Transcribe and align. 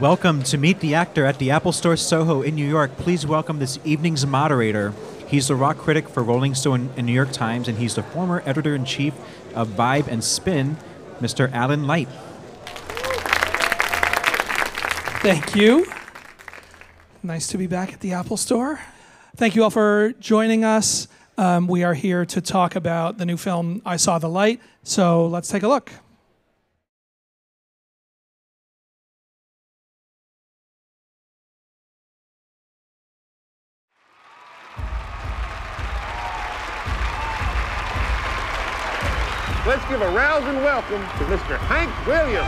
Welcome 0.00 0.42
to 0.42 0.58
Meet 0.58 0.80
the 0.80 0.94
Actor 0.94 1.24
at 1.24 1.38
the 1.38 1.50
Apple 1.50 1.72
Store 1.72 1.96
Soho 1.96 2.42
in 2.42 2.54
New 2.54 2.68
York. 2.68 2.94
Please 2.98 3.26
welcome 3.26 3.58
this 3.58 3.78
evening's 3.82 4.26
moderator. 4.26 4.92
He's 5.26 5.48
the 5.48 5.54
rock 5.54 5.78
critic 5.78 6.06
for 6.06 6.22
Rolling 6.22 6.54
Stone 6.54 6.90
and 6.98 7.06
New 7.06 7.14
York 7.14 7.32
Times, 7.32 7.66
and 7.66 7.78
he's 7.78 7.94
the 7.94 8.02
former 8.02 8.42
editor 8.44 8.74
in 8.74 8.84
chief 8.84 9.14
of 9.54 9.68
Vibe 9.68 10.06
and 10.06 10.22
Spin, 10.22 10.76
Mr. 11.18 11.50
Alan 11.50 11.86
Light. 11.86 12.08
Thank 15.22 15.56
you. 15.56 15.86
Nice 17.22 17.46
to 17.46 17.56
be 17.56 17.66
back 17.66 17.94
at 17.94 18.00
the 18.00 18.12
Apple 18.12 18.36
Store. 18.36 18.78
Thank 19.34 19.56
you 19.56 19.64
all 19.64 19.70
for 19.70 20.12
joining 20.20 20.62
us. 20.62 21.08
Um, 21.38 21.68
we 21.68 21.84
are 21.84 21.94
here 21.94 22.26
to 22.26 22.42
talk 22.42 22.76
about 22.76 23.16
the 23.16 23.24
new 23.24 23.38
film, 23.38 23.80
I 23.86 23.96
Saw 23.96 24.18
the 24.18 24.28
Light. 24.28 24.60
So 24.82 25.26
let's 25.26 25.48
take 25.48 25.62
a 25.62 25.68
look. 25.68 25.90
Let's 39.66 39.84
give 39.88 40.00
a 40.00 40.08
rousing 40.10 40.62
welcome 40.62 41.00
to 41.00 41.24
Mr. 41.24 41.58
Hank 41.58 41.90
Williams. 42.06 42.46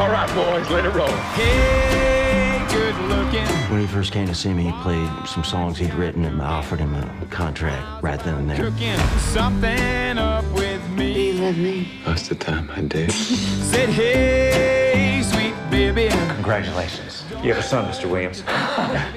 All 0.00 0.10
right, 0.10 0.28
boys, 0.34 0.68
let 0.68 0.84
it 0.84 0.92
roll. 0.92 1.06
Hey, 1.36 2.66
good 2.74 2.96
looking. 3.08 3.46
When 3.70 3.80
he 3.80 3.86
first 3.86 4.10
came 4.10 4.26
to 4.26 4.34
see 4.34 4.52
me, 4.52 4.64
he 4.64 4.72
played 4.82 5.08
some 5.24 5.44
songs 5.44 5.78
he'd 5.78 5.94
written, 5.94 6.24
and 6.24 6.42
I 6.42 6.46
offered 6.46 6.80
him 6.80 6.92
a 6.92 7.26
contract 7.30 8.02
right 8.02 8.18
then 8.18 8.34
and 8.34 8.50
there. 8.50 8.56
Cooking 8.56 8.98
something 9.18 10.18
up 10.18 10.44
with 10.52 10.84
me. 10.90 12.00
Most 12.04 12.28
of 12.32 12.40
the 12.40 12.44
time 12.44 12.68
I 12.74 12.80
do. 12.80 13.08
Said, 13.08 13.88
hey, 13.90 15.22
sweet 15.22 15.54
baby. 15.70 16.08
Congratulations. 16.34 17.25
You 17.42 17.52
have 17.52 17.58
a 17.58 17.62
son, 17.62 17.84
Mr. 17.86 18.10
Williams. 18.10 18.42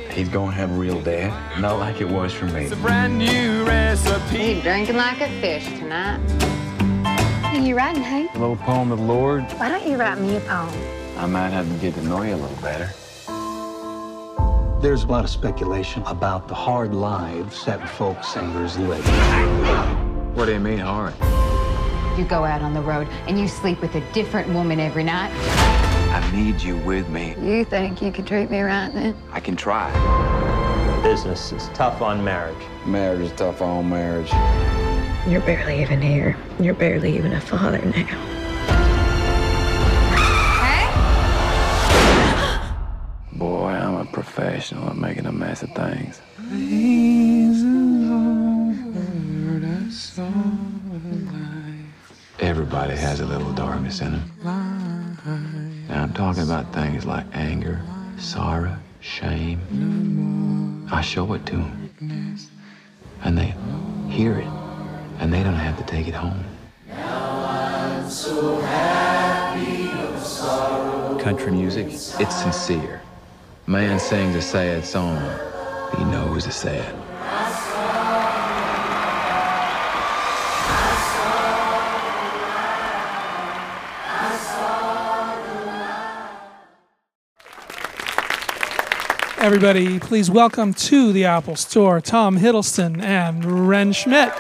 He's 0.13 0.29
going 0.29 0.51
to 0.51 0.55
have 0.55 0.69
a 0.69 0.73
real 0.73 1.01
dad, 1.01 1.59
not 1.59 1.79
like 1.79 2.01
it 2.01 2.07
was 2.07 2.33
for 2.33 2.45
me. 2.45 2.65
It's 2.65 2.73
a 2.73 2.75
brand 2.75 3.17
new 3.17 3.63
recipe. 3.65 4.55
You 4.55 4.61
drinking 4.61 4.97
like 4.97 5.21
a 5.21 5.29
fish 5.41 5.65
tonight. 5.65 6.19
What 7.43 7.55
are 7.55 7.59
you 7.59 7.75
writing, 7.75 8.03
Hank? 8.03 8.35
A 8.35 8.37
little 8.37 8.57
poem 8.57 8.91
of 8.91 8.99
the 8.99 9.05
Lord. 9.05 9.43
Why 9.53 9.69
don't 9.69 9.87
you 9.87 9.97
write 9.97 10.19
me 10.19 10.35
a 10.35 10.39
poem? 10.41 10.69
I 11.17 11.25
might 11.25 11.49
have 11.49 11.67
to 11.67 11.73
get 11.75 11.95
to 11.95 12.03
know 12.03 12.21
you 12.21 12.35
a 12.35 12.37
little 12.37 12.61
better. 12.61 12.91
There's 14.81 15.03
a 15.03 15.07
lot 15.07 15.23
of 15.23 15.29
speculation 15.29 16.03
about 16.03 16.47
the 16.47 16.55
hard 16.55 16.93
lives 16.93 17.65
that 17.65 17.89
folk 17.89 18.23
singers 18.23 18.77
live. 18.77 19.05
What 20.35 20.45
do 20.45 20.53
you 20.53 20.59
mean 20.59 20.79
hard? 20.79 21.13
You 22.19 22.25
go 22.25 22.43
out 22.43 22.61
on 22.61 22.73
the 22.73 22.81
road 22.81 23.07
and 23.27 23.39
you 23.39 23.47
sleep 23.47 23.81
with 23.81 23.95
a 23.95 24.01
different 24.11 24.49
woman 24.53 24.79
every 24.79 25.03
night. 25.03 25.31
I 26.11 26.31
need 26.31 26.59
you 26.59 26.75
with 26.77 27.07
me. 27.09 27.35
You 27.39 27.63
think 27.63 28.01
you 28.01 28.11
can 28.11 28.25
treat 28.25 28.49
me 28.49 28.61
right 28.61 28.91
then? 28.91 29.15
I 29.31 29.39
can 29.39 29.55
try. 29.55 29.91
Business 31.03 31.51
is 31.51 31.69
tough 31.75 32.01
on 32.01 32.23
marriage. 32.23 32.57
Marriage 32.85 33.21
is 33.21 33.31
tough 33.33 33.61
on 33.61 33.89
marriage. 33.89 34.31
You're 35.27 35.41
barely 35.41 35.81
even 35.83 36.01
here. 36.01 36.35
You're 36.59 36.73
barely 36.73 37.15
even 37.15 37.33
a 37.33 37.39
father 37.39 37.77
now. 37.85 38.39
Boy, 43.33 43.69
I'm 43.69 43.95
a 43.95 44.05
professional 44.05 44.89
at 44.89 44.97
making 44.97 45.27
a 45.27 45.31
mess 45.31 45.61
of 45.61 45.69
things. 45.73 46.19
Everybody 52.39 52.95
has 52.95 53.19
a 53.19 53.25
little 53.25 53.53
darkness 53.53 54.01
in 54.01 54.13
them. 54.13 54.31
Now, 55.89 56.03
I'm 56.03 56.13
talking 56.13 56.43
about 56.43 56.71
things 56.71 57.03
like 57.03 57.25
anger, 57.33 57.81
sorrow, 58.19 58.77
shame. 58.99 60.87
I 60.91 61.01
show 61.01 61.33
it 61.33 61.47
to 61.47 61.55
them. 61.55 62.37
And 63.23 63.35
they 63.35 63.55
hear 64.07 64.37
it, 64.37 64.47
and 65.17 65.33
they 65.33 65.41
don't 65.41 65.55
have 65.55 65.79
to 65.79 65.83
take 65.83 66.07
it 66.07 66.13
home. 66.13 66.45
Country 71.19 71.51
music, 71.51 71.87
it's 71.87 72.35
sincere. 72.35 73.01
Man 73.65 73.99
sings 73.99 74.35
a 74.35 74.43
sad 74.43 74.85
song, 74.85 75.19
he 75.97 76.03
knows 76.03 76.45
it's 76.45 76.55
sad. 76.55 76.98
Everybody, 89.41 89.99
please 89.99 90.29
welcome 90.29 90.73
to 90.73 91.13
the 91.13 91.23
Apple 91.23 91.55
Store 91.55 92.01
Tom 92.01 92.37
Hiddleston 92.37 93.01
and 93.01 93.69
Wrenn 93.69 93.93
Schmidt. 93.93 94.33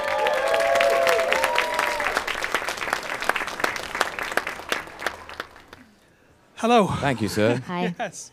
Hello. 6.57 6.87
Thank 6.87 7.21
you, 7.21 7.29
sir. 7.29 7.61
Hi. 7.67 7.95
Yes. 7.97 8.29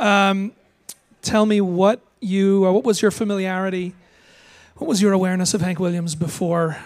Um, 0.00 0.50
tell 1.22 1.46
me 1.46 1.60
what 1.60 2.00
you, 2.18 2.64
or 2.64 2.72
what 2.72 2.82
was 2.82 3.00
your 3.00 3.12
familiarity, 3.12 3.94
what 4.74 4.88
was 4.88 5.00
your 5.00 5.12
awareness 5.12 5.54
of 5.54 5.60
Hank 5.60 5.78
Williams 5.78 6.16
before 6.16 6.78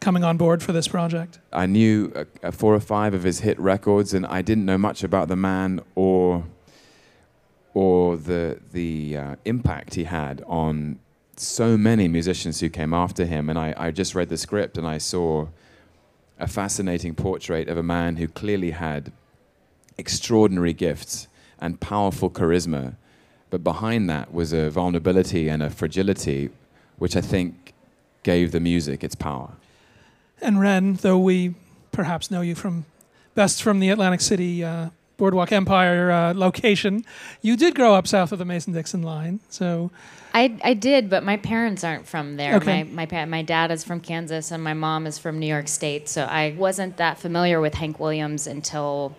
coming 0.00 0.24
on 0.24 0.36
board 0.36 0.60
for 0.60 0.72
this 0.72 0.88
project? 0.88 1.38
I 1.52 1.66
knew 1.66 2.10
uh, 2.16 2.24
uh, 2.42 2.50
four 2.50 2.74
or 2.74 2.80
five 2.80 3.14
of 3.14 3.22
his 3.22 3.38
hit 3.38 3.60
records, 3.60 4.12
and 4.12 4.26
I 4.26 4.42
didn't 4.42 4.64
know 4.64 4.76
much 4.76 5.04
about 5.04 5.28
the 5.28 5.36
man 5.36 5.80
or 5.94 6.42
or 7.74 8.16
the 8.16 8.58
the 8.72 9.16
uh, 9.16 9.36
impact 9.44 9.94
he 9.94 10.04
had 10.04 10.42
on 10.46 10.98
so 11.36 11.76
many 11.76 12.08
musicians 12.08 12.60
who 12.60 12.68
came 12.68 12.92
after 12.92 13.24
him. 13.24 13.48
And 13.48 13.58
I, 13.58 13.74
I 13.76 13.90
just 13.90 14.14
read 14.14 14.28
the 14.28 14.36
script, 14.36 14.76
and 14.78 14.86
I 14.86 14.98
saw 14.98 15.48
a 16.38 16.46
fascinating 16.46 17.14
portrait 17.14 17.68
of 17.68 17.76
a 17.78 17.82
man 17.82 18.16
who 18.16 18.28
clearly 18.28 18.72
had 18.72 19.12
extraordinary 19.96 20.72
gifts 20.72 21.28
and 21.60 21.80
powerful 21.80 22.30
charisma, 22.30 22.96
but 23.50 23.62
behind 23.62 24.10
that 24.10 24.32
was 24.32 24.52
a 24.52 24.70
vulnerability 24.70 25.48
and 25.48 25.62
a 25.62 25.70
fragility, 25.70 26.50
which 26.98 27.16
I 27.16 27.20
think 27.20 27.72
gave 28.22 28.52
the 28.52 28.60
music 28.60 29.04
its 29.04 29.14
power. 29.14 29.52
And 30.40 30.60
Wrenn, 30.60 30.94
though 30.94 31.18
we 31.18 31.54
perhaps 31.92 32.30
know 32.30 32.40
you 32.40 32.54
from 32.54 32.84
best 33.34 33.62
from 33.62 33.78
the 33.78 33.90
Atlantic 33.90 34.20
City 34.20 34.64
uh, 34.64 34.90
Boardwalk 35.22 35.52
Empire 35.52 36.10
uh, 36.10 36.34
location, 36.34 37.04
you 37.42 37.56
did 37.56 37.76
grow 37.76 37.94
up 37.94 38.08
south 38.08 38.32
of 38.32 38.40
the 38.40 38.44
Mason 38.44 38.72
Dixon 38.72 39.04
line. 39.04 39.38
So 39.48 39.92
I, 40.34 40.58
I 40.64 40.74
did, 40.74 41.08
but 41.08 41.22
my 41.22 41.36
parents 41.36 41.84
aren't 41.84 42.08
from 42.08 42.36
there. 42.36 42.56
Okay. 42.56 42.82
My 42.82 43.06
my 43.06 43.24
my 43.26 43.42
dad 43.42 43.70
is 43.70 43.84
from 43.84 44.00
Kansas 44.00 44.50
and 44.50 44.64
my 44.64 44.74
mom 44.74 45.06
is 45.06 45.18
from 45.18 45.38
New 45.38 45.46
York 45.46 45.68
State. 45.68 46.08
So 46.08 46.24
I 46.24 46.56
wasn't 46.58 46.96
that 46.96 47.20
familiar 47.20 47.60
with 47.60 47.74
Hank 47.74 48.00
Williams 48.00 48.48
until 48.48 49.14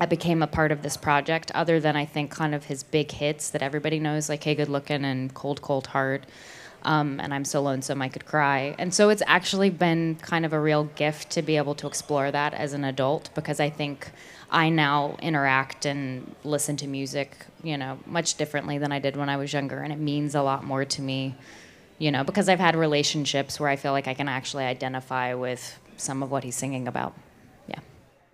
I 0.00 0.06
became 0.06 0.42
a 0.42 0.46
part 0.46 0.72
of 0.72 0.80
this 0.80 0.96
project. 0.96 1.50
Other 1.54 1.78
than 1.78 1.94
I 1.94 2.06
think 2.06 2.30
kind 2.30 2.54
of 2.54 2.64
his 2.64 2.82
big 2.82 3.10
hits 3.10 3.50
that 3.50 3.60
everybody 3.60 4.00
knows, 4.00 4.30
like 4.30 4.42
"Hey 4.42 4.54
Good 4.54 4.70
Looking" 4.70 5.04
and 5.04 5.34
"Cold 5.34 5.60
Cold 5.60 5.88
Heart." 5.88 6.24
Um, 6.84 7.20
and 7.20 7.32
I'm 7.32 7.44
so 7.44 7.62
lonesome 7.62 8.00
I 8.02 8.08
could 8.08 8.26
cry. 8.26 8.74
And 8.78 8.92
so 8.94 9.08
it's 9.08 9.22
actually 9.26 9.70
been 9.70 10.16
kind 10.16 10.44
of 10.44 10.52
a 10.52 10.60
real 10.60 10.84
gift 10.84 11.30
to 11.30 11.40
be 11.42 11.56
able 11.56 11.74
to 11.76 11.86
explore 11.86 12.30
that 12.30 12.52
as 12.52 12.74
an 12.74 12.84
adult 12.84 13.30
because 13.34 13.58
I 13.58 13.70
think 13.70 14.10
I 14.54 14.68
now 14.68 15.16
interact 15.20 15.84
and 15.84 16.32
listen 16.44 16.76
to 16.76 16.86
music, 16.86 17.36
you 17.64 17.76
know, 17.76 17.98
much 18.06 18.36
differently 18.36 18.78
than 18.78 18.92
I 18.92 19.00
did 19.00 19.16
when 19.16 19.28
I 19.28 19.36
was 19.36 19.52
younger. 19.52 19.80
And 19.80 19.92
it 19.92 19.98
means 19.98 20.36
a 20.36 20.42
lot 20.42 20.62
more 20.62 20.84
to 20.84 21.02
me, 21.02 21.34
you 21.98 22.12
know, 22.12 22.22
because 22.22 22.48
I've 22.48 22.60
had 22.60 22.76
relationships 22.76 23.58
where 23.58 23.68
I 23.68 23.74
feel 23.74 23.90
like 23.90 24.06
I 24.06 24.14
can 24.14 24.28
actually 24.28 24.62
identify 24.62 25.34
with 25.34 25.76
some 25.96 26.22
of 26.22 26.30
what 26.30 26.44
he's 26.44 26.54
singing 26.54 26.86
about. 26.86 27.14
Yeah. 27.68 27.80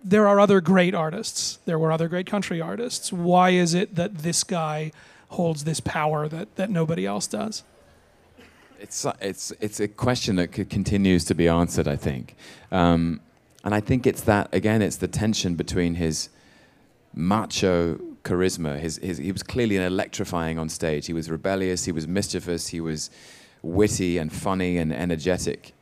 there 0.03 0.27
are 0.27 0.39
other 0.39 0.61
great 0.61 0.93
artists. 0.93 1.57
There 1.65 1.79
were 1.79 1.91
other 1.91 2.07
great 2.07 2.27
country 2.27 2.61
artists. 2.61 3.11
Why 3.11 3.49
is 3.49 3.73
it 3.73 3.95
that 3.95 4.19
this 4.19 4.43
guy 4.43 4.91
holds 5.29 5.63
this 5.63 5.79
power 5.79 6.27
that, 6.27 6.55
that 6.55 6.69
nobody 6.69 7.03
else 7.05 7.25
does? 7.25 7.63
It's 8.79 9.05
it's 9.19 9.51
it's 9.59 9.79
a 9.79 9.87
question 9.87 10.37
that 10.37 10.51
continues 10.51 11.25
to 11.25 11.35
be 11.35 11.47
answered, 11.47 11.87
I 11.87 11.95
think, 11.95 12.35
um, 12.71 13.21
and 13.63 13.75
I 13.75 13.79
think 13.79 14.07
it's 14.07 14.21
that 14.21 14.53
again. 14.53 14.81
It's 14.81 14.97
the 14.97 15.07
tension 15.07 15.55
between 15.55 15.95
his 15.95 16.29
macho 17.13 17.99
charisma. 18.23 18.79
His, 18.79 18.97
his 18.97 19.17
he 19.17 19.31
was 19.31 19.43
clearly 19.43 19.77
an 19.77 19.83
electrifying 19.83 20.57
on 20.57 20.69
stage. 20.69 21.05
He 21.07 21.13
was 21.13 21.29
rebellious. 21.29 21.85
He 21.85 21.91
was 21.91 22.07
mischievous. 22.07 22.67
He 22.67 22.81
was 22.81 23.09
witty 23.61 24.17
and 24.17 24.33
funny 24.33 24.77
and 24.77 24.91
energetic, 24.91 25.73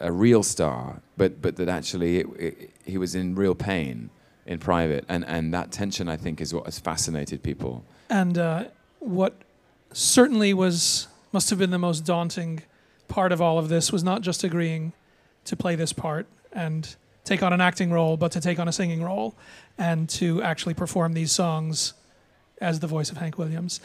a 0.00 0.10
real 0.10 0.42
star. 0.42 1.02
But 1.16 1.42
but 1.42 1.56
that 1.56 1.68
actually 1.68 2.20
it, 2.20 2.26
it, 2.38 2.70
he 2.84 2.98
was 2.98 3.14
in 3.14 3.34
real 3.34 3.54
pain 3.54 4.10
in 4.46 4.58
private, 4.58 5.04
and 5.08 5.24
and 5.26 5.52
that 5.52 5.72
tension 5.72 6.08
I 6.08 6.16
think 6.16 6.40
is 6.40 6.54
what 6.54 6.64
has 6.64 6.78
fascinated 6.78 7.42
people. 7.42 7.84
And 8.08 8.38
uh, 8.38 8.64
what 9.00 9.34
certainly 9.92 10.54
was 10.54 11.08
must 11.32 11.50
have 11.50 11.58
been 11.58 11.70
the 11.70 11.78
most 11.78 12.04
daunting 12.04 12.62
part 13.08 13.32
of 13.32 13.40
all 13.40 13.58
of 13.58 13.68
this 13.68 13.92
was 13.92 14.02
not 14.02 14.22
just 14.22 14.42
agreeing 14.42 14.92
to 15.44 15.56
play 15.56 15.76
this 15.76 15.92
part 15.92 16.26
and 16.52 16.96
take 17.26 17.42
on 17.42 17.52
an 17.52 17.60
acting 17.60 17.90
role, 17.90 18.16
but 18.16 18.32
to 18.32 18.40
take 18.40 18.58
on 18.58 18.68
a 18.68 18.72
singing 18.72 19.02
role 19.02 19.34
and 19.76 20.08
to 20.08 20.42
actually 20.42 20.74
perform 20.74 21.12
these 21.12 21.32
songs 21.32 21.92
as 22.60 22.80
the 22.80 22.86
voice 22.86 23.10
of 23.10 23.18
Hank 23.18 23.36
Williams. 23.36 23.80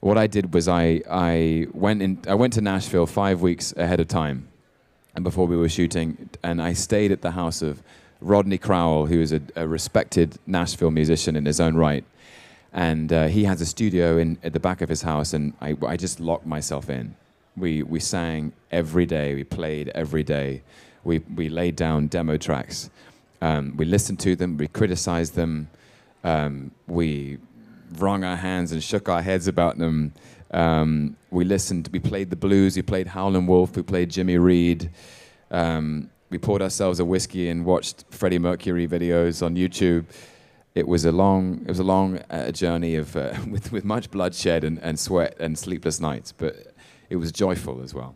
What 0.00 0.16
I 0.18 0.26
did 0.26 0.52
was 0.54 0.66
I, 0.66 1.02
I 1.08 1.66
went 1.72 2.02
in 2.02 2.18
I 2.26 2.34
went 2.34 2.54
to 2.54 2.62
Nashville 2.62 3.06
five 3.06 3.42
weeks 3.42 3.72
ahead 3.76 4.00
of 4.00 4.08
time, 4.08 4.48
and 5.14 5.22
before 5.22 5.46
we 5.46 5.56
were 5.56 5.68
shooting, 5.68 6.30
and 6.42 6.60
I 6.60 6.72
stayed 6.72 7.12
at 7.12 7.20
the 7.20 7.32
house 7.32 7.60
of 7.60 7.82
Rodney 8.20 8.58
Crowell, 8.58 9.06
who 9.06 9.20
is 9.20 9.32
a, 9.32 9.42
a 9.56 9.68
respected 9.68 10.38
Nashville 10.46 10.90
musician 10.90 11.36
in 11.36 11.44
his 11.44 11.60
own 11.60 11.74
right, 11.76 12.04
and 12.72 13.12
uh, 13.12 13.26
he 13.26 13.44
has 13.44 13.60
a 13.60 13.66
studio 13.66 14.16
in 14.16 14.38
at 14.42 14.54
the 14.54 14.60
back 14.60 14.80
of 14.80 14.88
his 14.88 15.02
house, 15.02 15.34
and 15.34 15.52
I, 15.60 15.76
I 15.86 15.96
just 15.98 16.18
locked 16.18 16.46
myself 16.46 16.88
in. 16.88 17.14
We 17.56 17.82
we 17.82 18.00
sang 18.00 18.54
every 18.72 19.04
day, 19.04 19.34
we 19.34 19.44
played 19.44 19.90
every 19.90 20.22
day, 20.22 20.62
we 21.04 21.20
we 21.34 21.48
laid 21.48 21.76
down 21.76 22.08
demo 22.08 22.36
tracks, 22.36 22.90
um, 23.40 23.76
we 23.76 23.84
listened 23.84 24.20
to 24.20 24.36
them, 24.36 24.56
we 24.56 24.68
criticized 24.68 25.34
them, 25.34 25.68
um, 26.24 26.70
we 26.86 27.38
wrung 27.98 28.24
our 28.24 28.36
hands 28.36 28.72
and 28.72 28.82
shook 28.82 29.08
our 29.08 29.22
heads 29.22 29.48
about 29.48 29.78
them. 29.78 30.12
Um, 30.52 31.16
we 31.30 31.44
listened, 31.44 31.88
we 31.92 32.00
played 32.00 32.30
the 32.30 32.36
blues, 32.36 32.76
we 32.76 32.82
played 32.82 33.08
Howlin' 33.08 33.46
Wolf, 33.46 33.76
we 33.76 33.82
played 33.82 34.10
Jimmy 34.10 34.36
Reed. 34.36 34.90
Um, 35.50 36.10
we 36.28 36.38
poured 36.38 36.62
ourselves 36.62 37.00
a 37.00 37.04
whiskey 37.04 37.48
and 37.48 37.64
watched 37.64 38.04
Freddie 38.10 38.38
Mercury 38.38 38.86
videos 38.86 39.44
on 39.44 39.56
YouTube. 39.56 40.06
It 40.74 40.86
was 40.86 41.04
a 41.04 41.12
long, 41.12 41.60
it 41.62 41.68
was 41.68 41.80
a 41.80 41.84
long 41.84 42.20
uh, 42.30 42.52
journey 42.52 42.94
of 42.94 43.16
uh, 43.16 43.34
with 43.50 43.72
with 43.72 43.84
much 43.84 44.10
bloodshed 44.10 44.64
and, 44.64 44.78
and 44.78 44.98
sweat 44.98 45.36
and 45.40 45.58
sleepless 45.58 46.00
nights, 46.00 46.32
but 46.32 46.74
it 47.08 47.16
was 47.16 47.32
joyful 47.32 47.82
as 47.82 47.94
well. 47.94 48.14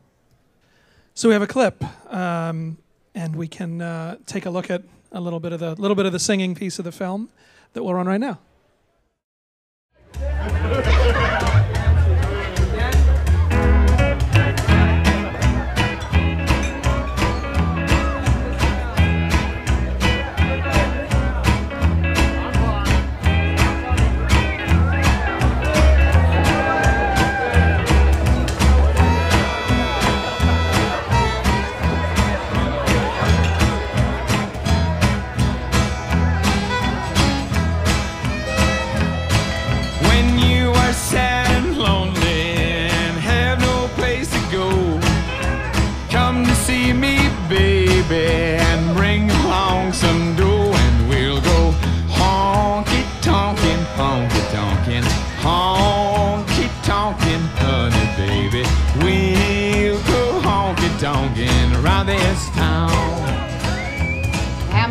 So 1.17 1.29
we 1.29 1.33
have 1.35 1.43
a 1.43 1.47
clip, 1.47 1.85
um, 2.13 2.77
and 3.15 3.37
we 3.37 3.47
can 3.47 3.81
uh, 3.81 4.17
take 4.27 4.47
a 4.47 4.51
look 4.51 4.69
at 4.69 4.83
a 5.13 5.21
little 5.21 5.39
bit 5.39 5.53
of 5.53 5.61
the 5.61 5.77
little 5.77 5.95
bit 5.95 6.07
of 6.07 6.13
the 6.13 6.19
singing 6.19 6.57
piece 6.57 6.81
of 6.81 6.85
the 6.85 6.91
film 6.91 7.29
that 7.73 7.85
we'll 7.85 7.95
run 7.95 8.09
right 8.09 8.21
now. 8.21 8.41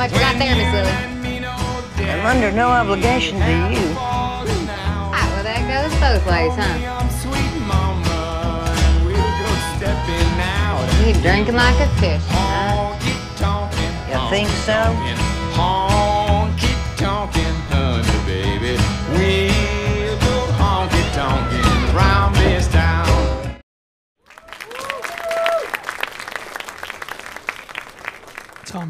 Much 0.04 0.12
you 0.12 0.20
got 0.20 0.38
there, 0.38 0.56
Miss 0.56 0.74
Lily? 0.74 2.12
I'm 2.12 2.26
under 2.26 2.52
no 2.52 2.68
obligation 2.68 3.40
to 3.40 3.52
you. 3.72 3.96
Ah, 3.96 5.32
well, 5.32 5.44
that 5.44 5.64
goes 5.72 5.94
both 6.04 6.26
ways, 6.28 6.52
huh? 6.60 7.00
You're 11.06 11.22
drinking 11.22 11.56
like 11.56 11.80
a 11.80 11.88
fish, 12.02 12.22
huh? 12.28 13.00
You 14.10 14.30
think 14.30 14.50
so? 14.68 16.03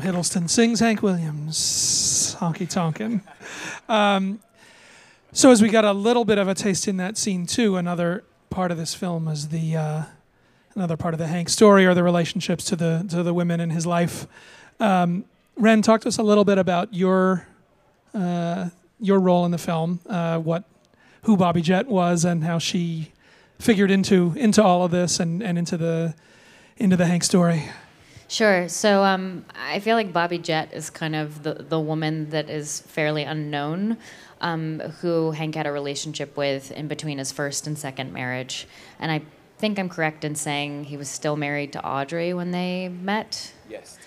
Hiddleston 0.03 0.49
sings 0.49 0.81
Hank 0.81 1.01
Williams, 1.01 2.35
honky 2.39 2.69
tonkin'. 2.69 3.21
Um, 3.87 4.39
so 5.31 5.49
as 5.49 5.61
we 5.61 5.69
got 5.69 5.85
a 5.85 5.93
little 5.93 6.25
bit 6.25 6.37
of 6.37 6.47
a 6.47 6.53
taste 6.53 6.87
in 6.87 6.97
that 6.97 7.17
scene 7.17 7.45
too, 7.45 7.77
another 7.77 8.23
part 8.49 8.69
of 8.69 8.77
this 8.77 8.93
film 8.93 9.27
is 9.27 9.47
the 9.47 9.75
uh, 9.77 10.03
another 10.75 10.97
part 10.97 11.13
of 11.13 11.19
the 11.19 11.27
Hank 11.27 11.47
story 11.47 11.85
or 11.85 11.93
the 11.93 12.03
relationships 12.03 12.65
to 12.65 12.75
the 12.75 13.05
to 13.09 13.23
the 13.23 13.33
women 13.33 13.59
in 13.59 13.69
his 13.69 13.85
life. 13.85 14.27
Um, 14.79 15.25
Wrenn, 15.55 15.81
talk 15.81 16.01
to 16.01 16.09
us 16.09 16.17
a 16.17 16.23
little 16.23 16.43
bit 16.43 16.57
about 16.57 16.93
your 16.93 17.47
uh, 18.13 18.69
your 18.99 19.19
role 19.19 19.45
in 19.45 19.51
the 19.51 19.57
film, 19.57 20.01
uh, 20.07 20.37
what 20.37 20.65
who 21.23 21.37
Bobbie 21.37 21.61
Jett 21.61 21.87
was, 21.87 22.25
and 22.25 22.43
how 22.43 22.59
she 22.59 23.13
figured 23.57 23.89
into 23.89 24.33
into 24.35 24.61
all 24.61 24.83
of 24.83 24.91
this 24.91 25.19
and, 25.19 25.41
and 25.41 25.57
into 25.57 25.77
the 25.77 26.13
into 26.77 26.97
the 26.97 27.05
Hank 27.05 27.23
story. 27.23 27.69
Sure. 28.27 28.67
So 28.67 29.03
um, 29.03 29.45
I 29.55 29.79
feel 29.79 29.95
like 29.95 30.11
Bobbie 30.11 30.39
Jett 30.39 30.73
is 30.73 30.89
kind 30.89 31.15
of 31.15 31.43
the, 31.43 31.53
the 31.53 31.79
woman 31.79 32.29
that 32.31 32.49
is 32.49 32.81
fairly 32.81 33.23
unknown, 33.23 33.97
um, 34.41 34.79
who 35.01 35.31
Hank 35.31 35.55
had 35.55 35.67
a 35.67 35.71
relationship 35.71 36.35
with 36.35 36.71
in 36.71 36.87
between 36.87 37.17
his 37.17 37.31
first 37.31 37.67
and 37.67 37.77
second 37.77 38.11
marriage. 38.13 38.67
And 38.99 39.11
I 39.11 39.21
think 39.57 39.79
I'm 39.79 39.89
correct 39.89 40.23
in 40.25 40.35
saying 40.35 40.85
he 40.85 40.97
was 40.97 41.09
still 41.09 41.35
married 41.35 41.73
to 41.73 41.85
Audrey 41.85 42.33
when 42.33 42.51
they 42.51 42.89
met. 42.89 43.53
Yes, 43.69 43.97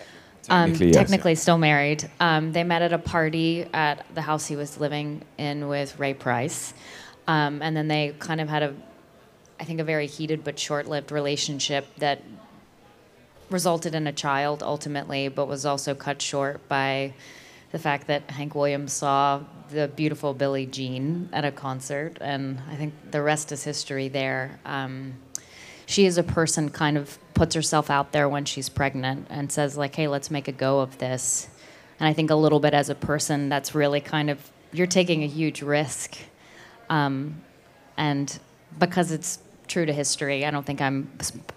Um, 0.48 0.70
Technically, 0.70 0.86
yes, 0.86 0.96
technically 0.96 1.34
still 1.34 1.58
married. 1.58 2.10
Um, 2.20 2.52
they 2.52 2.62
met 2.64 2.82
at 2.82 2.92
a 2.92 2.98
party 2.98 3.66
at 3.72 4.04
the 4.14 4.22
house 4.22 4.46
he 4.46 4.56
was 4.56 4.78
living 4.78 5.22
in 5.38 5.68
with 5.68 5.98
Ray 5.98 6.14
Price. 6.14 6.74
Um, 7.26 7.62
and 7.62 7.76
then 7.76 7.88
they 7.88 8.14
kind 8.18 8.40
of 8.40 8.48
had 8.48 8.62
a, 8.62 8.74
I 9.58 9.64
think, 9.64 9.80
a 9.80 9.84
very 9.84 10.06
heated 10.06 10.44
but 10.44 10.58
short 10.58 10.86
lived 10.88 11.10
relationship 11.10 11.86
that 11.98 12.22
resulted 13.50 13.94
in 13.94 14.06
a 14.06 14.12
child 14.12 14.62
ultimately, 14.62 15.28
but 15.28 15.46
was 15.46 15.64
also 15.64 15.94
cut 15.94 16.20
short 16.20 16.66
by 16.68 17.14
the 17.72 17.78
fact 17.78 18.06
that 18.06 18.30
Hank 18.30 18.54
Williams 18.54 18.92
saw 18.92 19.42
the 19.70 19.88
beautiful 19.88 20.34
Billie 20.34 20.66
Jean 20.66 21.28
at 21.32 21.44
a 21.44 21.52
concert. 21.52 22.18
And 22.20 22.60
I 22.70 22.76
think 22.76 22.94
the 23.10 23.22
rest 23.22 23.52
is 23.52 23.64
history 23.64 24.08
there. 24.08 24.58
Um, 24.64 25.14
she 25.86 26.04
is 26.04 26.18
a 26.18 26.22
person 26.22 26.68
kind 26.68 26.98
of 26.98 27.18
puts 27.34 27.54
herself 27.54 27.90
out 27.90 28.12
there 28.12 28.28
when 28.28 28.44
she's 28.44 28.68
pregnant 28.68 29.26
and 29.30 29.50
says 29.50 29.76
like 29.76 29.94
hey 29.94 30.08
let's 30.08 30.30
make 30.30 30.48
a 30.48 30.52
go 30.52 30.80
of 30.80 30.98
this 30.98 31.48
and 32.00 32.08
i 32.08 32.12
think 32.12 32.30
a 32.30 32.34
little 32.34 32.60
bit 32.60 32.74
as 32.74 32.90
a 32.90 32.94
person 32.94 33.48
that's 33.48 33.74
really 33.74 34.00
kind 34.00 34.28
of 34.28 34.50
you're 34.72 34.86
taking 34.86 35.22
a 35.22 35.26
huge 35.26 35.62
risk 35.62 36.18
um, 36.90 37.40
and 37.96 38.38
because 38.78 39.10
it's 39.10 39.38
true 39.68 39.86
to 39.86 39.92
history 39.92 40.44
i 40.44 40.50
don't 40.50 40.66
think 40.66 40.80
i'm 40.80 41.10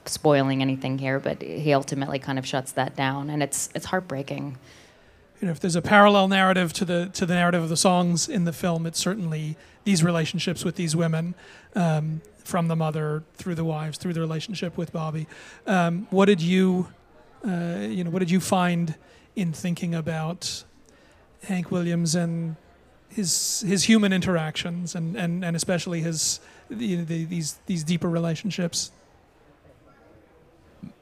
spoiling 0.06 0.62
anything 0.62 0.98
here 0.98 1.20
but 1.20 1.42
he 1.42 1.74
ultimately 1.74 2.20
kind 2.20 2.40
of 2.40 2.46
shuts 2.46 2.72
that 2.74 2.96
down 2.96 3.30
and 3.30 3.42
it's 3.44 3.70
it's 3.76 3.86
heartbreaking 3.86 4.58
you 5.40 5.46
know, 5.46 5.52
if 5.52 5.60
there's 5.62 5.78
a 5.78 5.82
parallel 5.82 6.28
narrative 6.28 6.74
to 6.74 6.86
the 6.86 7.10
to 7.14 7.26
the 7.26 7.34
narrative 7.34 7.64
of 7.64 7.70
the 7.70 7.78
songs 7.78 8.28
in 8.28 8.44
the 8.44 8.52
film, 8.52 8.86
it's 8.86 9.00
certainly 9.00 9.56
these 9.86 10.04
relationships 10.04 10.66
with 10.66 10.76
these 10.76 10.96
women, 10.96 11.34
um, 11.76 12.22
from 12.44 12.68
the 12.68 12.76
mother 12.76 13.24
through 13.36 13.56
the 13.56 13.64
wives, 13.64 13.98
through 13.98 14.14
the 14.14 14.20
relationship 14.20 14.78
with 14.78 14.92
Bobbie. 14.92 15.28
Um, 15.66 16.08
what 16.10 16.26
did 16.26 16.42
you, 16.42 16.88
uh, 17.48 17.78
you 17.80 18.04
know, 18.04 18.10
what 18.10 18.20
did 18.20 18.32
you 18.32 18.42
find 18.42 18.96
in 19.36 19.54
thinking 19.54 19.96
about 19.96 20.66
Hank 21.44 21.72
Williams 21.72 22.16
and 22.16 22.58
his 23.12 23.62
his 23.68 23.84
human 23.84 24.14
interactions 24.14 24.96
and 24.96 25.16
and, 25.16 25.44
and 25.44 25.56
especially 25.56 26.02
his 26.02 26.40
the, 26.70 26.96
the, 27.04 27.26
these 27.26 27.60
these 27.66 27.84
deeper 27.84 28.10
relationships? 28.10 28.92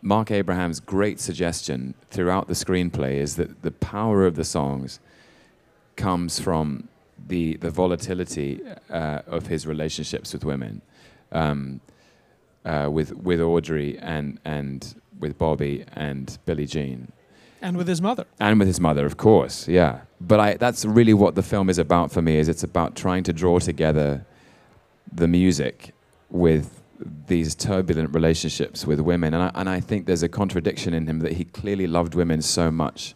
Marc 0.02 0.32
Abraham's 0.32 0.80
great 0.80 1.20
suggestion 1.20 1.94
throughout 2.10 2.48
the 2.48 2.54
screenplay 2.54 3.16
is 3.16 3.36
that 3.36 3.62
the 3.62 3.72
power 3.72 4.26
of 4.26 4.36
the 4.36 4.44
songs 4.44 5.00
comes 5.96 6.40
from 6.40 6.88
the 7.28 7.58
the 7.58 7.70
volatility 7.70 8.62
uh, 8.90 9.22
of 9.28 9.48
his 9.48 9.68
relationships 9.68 10.34
with 10.34 10.46
women, 10.46 10.82
um, 11.32 11.82
uh, 12.66 12.90
with 12.92 13.14
with 13.16 13.42
Audrey 13.42 13.98
and 14.00 14.40
and 14.46 14.96
with 15.20 15.38
Bobbie 15.38 15.84
and 15.94 16.38
Billie 16.46 16.68
Jean, 16.68 17.12
And 17.62 17.76
with 17.78 17.88
his 17.88 18.02
mother. 18.02 18.26
and 18.40 18.60
with 18.60 18.68
his 18.68 18.80
mother, 18.80 19.06
of 19.06 19.18
course. 19.18 19.68
Yeah, 19.68 20.02
but 20.22 20.40
I, 20.40 20.54
that's 20.56 20.86
really 20.86 21.14
what 21.14 21.36
the 21.36 21.44
film 21.44 21.70
is 21.70 21.80
about 21.80 22.12
for 22.12 22.22
me. 22.22 22.38
Is 22.38 22.48
it's 22.48 22.64
about 22.64 22.96
trying 22.96 23.24
to 23.24 23.34
draw 23.34 23.60
together 23.60 24.26
the 25.12 25.28
music 25.28 25.94
with 26.30 26.82
these 27.28 27.56
turbulent 27.56 28.14
relationships 28.14 28.86
with 28.86 29.00
women, 29.00 29.34
and 29.34 29.44
I, 29.44 29.52
and 29.56 29.70
I 29.70 29.80
think 29.80 30.06
there's 30.06 30.24
a 30.24 30.30
contradiction 30.30 30.94
in 30.94 31.08
him 31.08 31.20
that 31.20 31.34
he 31.34 31.46
clearly 31.46 31.88
loved 31.88 32.16
women 32.16 32.42
so 32.42 32.72
much, 32.72 33.16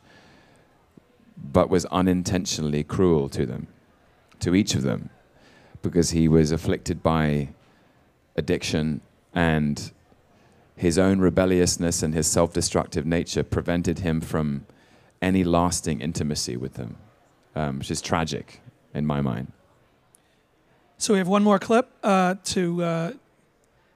but 1.38 1.70
was 1.70 1.86
unintentionally 1.86 2.84
cruel 2.84 3.30
to 3.30 3.46
them, 3.46 3.68
to 4.40 4.56
each 4.56 4.76
of 4.76 4.84
them, 4.84 5.10
because 5.82 6.12
he 6.12 6.28
was 6.28 6.52
afflicted 6.52 7.02
by 7.02 7.50
addiction 8.36 9.02
and 9.34 9.92
his 10.82 10.98
own 10.98 11.20
rebelliousness 11.20 12.02
and 12.02 12.12
his 12.16 12.26
self 12.26 12.54
destructive 12.54 13.06
nature 13.06 13.44
prevented 13.44 14.00
him 14.00 14.20
from 14.20 14.66
any 15.22 15.44
lasting 15.44 16.02
intimacy 16.02 16.58
with 16.58 16.74
them, 16.74 16.98
um, 17.56 17.78
which 17.78 17.92
is 17.92 18.02
tragic 18.02 18.62
in 18.92 19.06
my 19.06 19.22
mind. 19.22 19.52
So 20.98 21.14
we 21.14 21.20
have 21.20 21.28
one 21.28 21.44
more 21.44 21.60
clip 21.60 21.88
uh, 22.02 22.34
to 22.46 22.84
uh, 22.84 23.12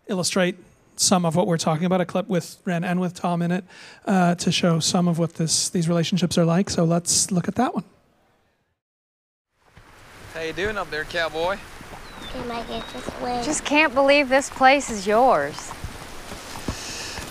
illustrate 0.06 0.58
some 0.96 1.25
of 1.25 1.36
what 1.36 1.48
we're 1.48 1.58
talking 1.58 1.86
about. 1.86 2.01
A 2.01 2.06
clip 2.06 2.27
with 2.27 2.58
Wrenn 2.65 2.84
and 2.84 3.01
with 3.01 3.15
Tom 3.15 3.42
in 3.42 3.51
it 3.51 3.63
uh, 4.06 4.36
to 4.36 4.51
show 4.51 4.80
some 4.80 5.08
of 5.08 5.18
what 5.18 5.34
this 5.34 5.70
these 5.70 5.89
relationships 5.89 6.38
are 6.38 6.46
like. 6.46 6.70
So 6.70 6.84
let's 6.84 7.32
look 7.32 7.48
at 7.48 7.56
that 7.56 7.74
one. 7.74 7.84
How 10.36 10.42
you 10.42 10.54
doing 10.54 10.77
up 10.77 10.92
there, 10.92 11.06
cowboy? 11.06 11.58
Just 13.44 13.65
can't 13.65 13.96
believe 13.96 14.30
this 14.30 14.51
place 14.51 14.92
is 14.92 15.08
yours. 15.08 15.72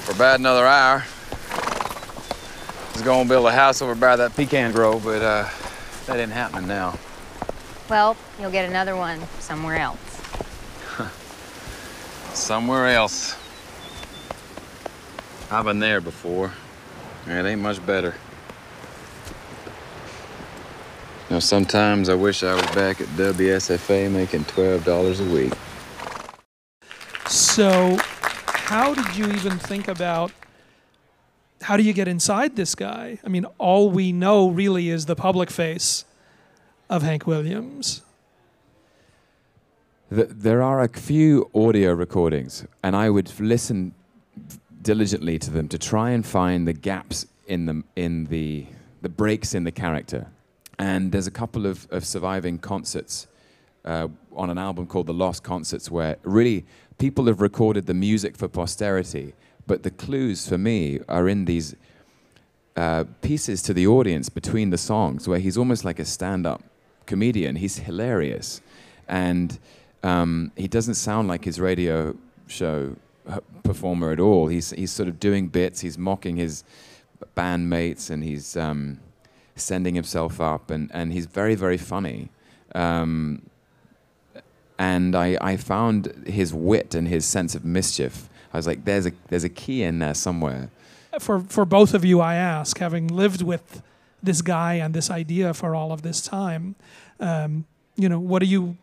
For 0.04 0.12
about 0.12 0.38
another 0.38 0.66
hour. 0.66 1.02
I 1.02 2.92
was 2.92 3.02
gonna 3.02 3.26
build 3.26 3.46
a 3.46 3.52
house 3.52 3.80
over 3.80 3.94
by 3.94 4.16
that 4.16 4.37
pecan 4.37 4.70
grove, 4.70 5.02
but 5.02 5.23
uh, 5.23 5.49
that 6.06 6.20
ain't 6.20 6.30
happening 6.30 6.68
now. 6.68 6.99
Well, 7.88 8.14
you'll 8.38 8.50
get 8.50 8.68
another 8.68 8.96
one 8.96 9.20
somewhere 9.40 9.78
else. 9.78 9.99
Somewhere 12.34 12.88
else. 12.88 13.34
I've 15.50 15.64
been 15.64 15.78
there 15.78 16.02
before. 16.02 16.52
It 17.26 17.46
ain't 17.46 17.62
much 17.62 17.84
better. 17.87 18.14
You 21.30 21.37
know, 21.37 21.40
sometimes 21.40 22.11
I 22.11 22.14
wish 22.14 22.42
I 22.42 22.52
was 22.54 22.66
back 22.75 23.00
at 23.00 23.06
WSFA 23.16 24.11
making 24.11 24.44
$12 24.44 25.20
a 25.20 25.32
week. 25.32 25.52
So, 27.26 27.96
how 28.64 28.94
did 28.94 29.16
you 29.16 29.26
even 29.26 29.59
think 29.59 29.88
about 29.88 30.33
how 31.62 31.76
do 31.76 31.83
you 31.83 31.92
get 31.92 32.09
inside 32.09 32.56
this 32.56 32.75
guy? 32.75 33.18
I 33.25 33.28
mean, 33.28 33.47
all 33.59 33.90
we 33.90 34.12
know 34.12 34.49
really 34.50 34.90
is 34.90 35.06
the 35.06 35.16
public 35.16 35.50
face 35.50 36.04
of 36.90 37.02
Hank 37.02 37.26
Williams. 37.26 38.02
Th- 40.14 40.28
There 40.30 40.62
are 40.62 40.80
a 40.83 40.88
few 40.88 41.50
audio 41.54 41.92
recordings, 41.94 42.66
and 42.83 42.94
I 42.94 43.09
would 43.09 43.30
listen 43.40 43.94
diligently 44.83 45.38
to 45.38 45.50
them 45.50 45.68
to 45.68 45.78
try 45.78 46.11
and 46.11 46.25
find 46.26 46.68
the 46.68 46.75
gaps 46.75 47.26
in 47.47 47.66
the 47.66 47.83
in 47.97 48.25
the 48.26 48.66
the 49.02 49.09
breaks 49.09 49.54
in 49.54 49.64
the 49.64 49.73
character. 49.73 50.26
And 50.78 51.12
there's 51.12 51.26
a 51.26 51.30
couple 51.30 51.66
of, 51.66 51.87
of 51.90 52.04
surviving 52.04 52.59
concerts 52.59 53.26
uh, 53.85 54.09
on 54.35 54.50
an 54.50 54.59
album 54.59 54.87
called 54.87 55.07
The 55.07 55.14
Lost 55.14 55.43
Concerts, 55.43 55.91
where 55.91 56.17
really 56.23 56.64
people 56.99 57.26
have 57.26 57.41
recorded 57.41 57.87
the 57.87 57.95
music 57.95 58.37
for 58.37 58.49
posterity, 58.49 59.35
but 59.67 59.83
the 59.83 59.91
clues 59.91 60.49
for 60.49 60.59
me 60.59 61.00
are 61.09 61.29
in 61.29 61.45
these 61.45 61.76
uh, 62.76 63.05
pieces 63.23 63.62
to 63.62 63.75
the 63.75 63.87
audience 63.87 64.29
between 64.29 64.71
the 64.71 64.79
songs, 64.79 65.29
where 65.29 65.38
he's 65.38 65.57
almost 65.57 65.85
like 65.85 65.99
a 65.99 66.05
stand-up 66.05 66.62
comedian. 67.07 67.57
He's 67.57 67.79
hilarious, 67.79 68.61
and 69.09 69.59
um, 70.03 70.53
he 70.57 70.69
doesn't 70.69 70.95
sound 70.95 71.29
like 71.29 71.45
his 71.45 71.61
radio 71.61 72.17
show 72.47 72.97
uh, 73.29 73.41
performer 73.62 74.11
at 74.11 74.21
all. 74.21 74.49
He's 74.49 74.71
he's 74.71 74.91
sort 74.91 75.09
of 75.09 75.21
doing 75.21 75.49
bits. 75.49 75.81
He's 75.81 75.97
mocking 75.97 76.37
his 76.37 76.64
bandmates, 77.37 78.11
and 78.11 78.25
he's 78.25 78.57
um, 78.57 79.00
sending 79.57 79.95
himself 79.95 80.41
up, 80.41 80.71
and, 80.71 80.91
and 80.93 81.12
he's 81.12 81.26
very 81.26 81.55
very 81.55 81.79
funny. 81.79 82.31
Um, 82.75 83.43
and 84.78 85.14
I, 85.14 85.37
I 85.40 85.57
found 85.57 86.07
his 86.26 86.52
wit 86.52 86.95
and 86.95 87.09
his 87.09 87.25
sense 87.25 87.54
of 87.54 87.64
mischief. 87.64 88.28
I 88.52 88.57
was 88.57 88.66
like, 88.66 88.85
there's 88.85 89.07
a 89.07 89.12
there's 89.28 89.45
a 89.45 89.49
key 89.49 89.83
in 89.83 89.99
there 89.99 90.14
somewhere. 90.14 90.71
For 91.21 91.40
for 91.40 91.64
both 91.64 91.95
of 91.95 92.04
you, 92.04 92.21
I 92.21 92.35
ask, 92.35 92.78
having 92.78 93.09
lived 93.09 93.43
with 93.43 93.83
this 94.23 94.43
guy 94.43 94.75
and 94.75 94.95
this 94.95 95.11
idea 95.11 95.54
for 95.54 95.75
all 95.75 95.93
of 95.93 96.02
this 96.02 96.21
time, 96.21 96.75
um, 97.21 97.66
you 97.97 98.09
know, 98.09 98.19
what 98.19 98.40
do 98.40 98.47
you 98.47 98.76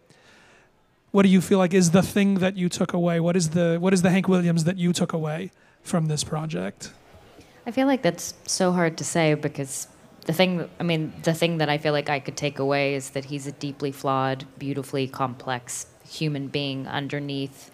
what 1.12 1.24
do 1.24 1.30
you 1.30 1.42
feel 1.42 1.58
like 1.58 1.74
is 1.74 1.92
the 1.92 2.02
thing 2.02 2.36
that 2.36 2.58
you 2.58 2.70
took 2.70 2.94
away? 2.94 3.20
What 3.20 3.36
is 3.36 3.50
the 3.50 3.78
what 3.80 3.94
is 3.94 4.02
the 4.02 4.10
Hank 4.10 4.28
Williams 4.28 4.64
that 4.64 4.78
you 4.78 4.94
took 4.94 5.14
away 5.14 5.52
from 5.84 6.08
this 6.08 6.24
project? 6.24 6.92
I 7.66 7.72
feel 7.72 7.86
like 7.86 8.02
that's 8.02 8.34
so 8.46 8.72
hard 8.72 8.98
to 8.98 9.04
say 9.04 9.34
because 9.36 9.88
the 10.26 10.34
thing, 10.34 10.70
I 10.80 10.84
mean, 10.84 11.14
the 11.24 11.34
thing 11.34 11.58
that 11.58 11.70
I 11.70 11.78
feel 11.78 11.94
like 11.94 12.10
I 12.10 12.20
could 12.20 12.38
take 12.38 12.60
away 12.60 12.96
is 12.96 13.12
that 13.12 13.26
he's 13.26 13.48
a 13.48 13.52
deeply 13.52 13.92
flawed, 13.92 14.46
beautifully 14.60 15.08
complex 15.08 15.88
human 16.08 16.48
being 16.48 16.88
underneath 16.88 17.72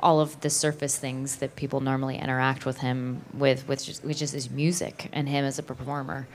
all 0.00 0.20
of 0.20 0.40
the 0.40 0.50
surface 0.50 0.96
things 0.96 1.36
that 1.36 1.56
people 1.56 1.80
normally 1.80 2.16
interact 2.16 2.64
with 2.66 2.78
him 2.78 3.22
with, 3.34 3.66
which 3.66 3.88
is, 3.88 4.02
which 4.02 4.22
is 4.22 4.32
his 4.32 4.50
music 4.50 5.08
and 5.12 5.28
him 5.28 5.44
as 5.44 5.58
a 5.58 5.62
performer. 5.62 6.28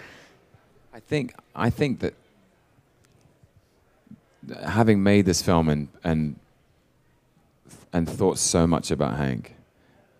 I 0.93 0.99
think 0.99 1.33
I 1.55 1.69
think 1.69 1.99
that 2.01 2.13
having 4.65 5.01
made 5.01 5.25
this 5.25 5.41
film 5.41 5.69
and 5.69 5.87
and 6.03 6.39
and 7.91 8.09
thought 8.09 8.37
so 8.37 8.67
much 8.67 8.91
about 8.91 9.17
Hank, 9.17 9.55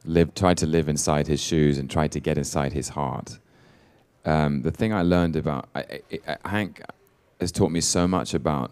lived 0.06 0.36
tried 0.36 0.58
to 0.58 0.66
live 0.66 0.90
inside 0.90 1.28
his 1.28 1.42
shoes 1.42 1.78
and 1.78 1.90
tried 1.90 2.12
to 2.14 2.20
get 2.20 2.38
inside 2.38 2.74
his 2.74 2.90
heart. 2.90 3.40
Um, 4.26 4.62
the 4.62 4.72
thing 4.72 4.94
I 4.94 5.02
learned 5.02 5.36
about 5.36 5.68
I, 5.76 5.82
I, 5.82 6.38
I, 6.44 6.50
Hank 6.50 6.82
has 7.40 7.52
taught 7.52 7.72
me 7.72 7.82
so 7.82 8.08
much 8.08 8.34
about 8.34 8.72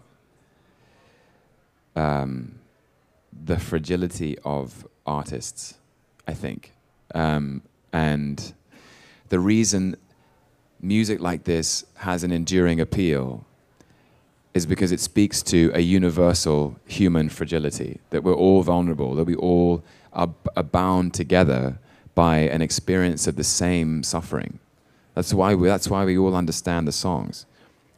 um, 1.94 2.54
the 3.44 3.58
fragility 3.58 4.38
of 4.44 4.86
artists. 5.06 5.74
I 6.26 6.34
think, 6.34 6.72
um, 7.14 7.62
and 7.92 8.54
the 9.28 9.40
reason 9.40 9.96
music 10.80 11.20
like 11.20 11.44
this 11.44 11.84
has 11.96 12.24
an 12.24 12.32
enduring 12.32 12.80
appeal 12.80 13.44
is 14.54 14.66
because 14.66 14.92
it 14.92 15.00
speaks 15.00 15.42
to 15.42 15.70
a 15.74 15.80
universal 15.80 16.76
human 16.86 17.28
fragility 17.28 17.98
that 18.10 18.22
we're 18.22 18.34
all 18.34 18.62
vulnerable, 18.62 19.14
that 19.14 19.24
we 19.24 19.34
all 19.36 19.82
are, 20.12 20.28
are 20.56 20.62
bound 20.62 21.14
together 21.14 21.78
by 22.14 22.38
an 22.38 22.60
experience 22.60 23.26
of 23.26 23.36
the 23.36 23.44
same 23.44 24.02
suffering. 24.02 24.58
That's 25.14 25.34
why 25.34 25.54
we, 25.54 25.68
that's 25.68 25.88
why 25.88 26.04
we 26.04 26.16
all 26.16 26.34
understand 26.34 26.88
the 26.88 26.92
songs. 26.92 27.46